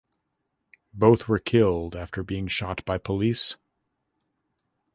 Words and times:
Both 0.95 1.27
were 1.27 1.37
killed 1.37 1.95
after 1.95 2.23
being 2.23 2.47
shot 2.47 2.83
by 2.85 2.97
police. 2.97 3.55